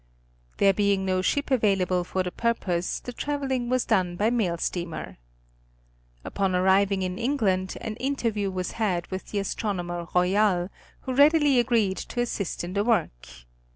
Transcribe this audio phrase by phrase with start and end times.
[0.57, 5.19] There being no ship available for the purpose the traveling was done by mail steamer.
[6.25, 10.69] Upon arrival in England, an interview was had with the Astronomer Royal,
[11.01, 13.27] who readily agreed to assist in the work.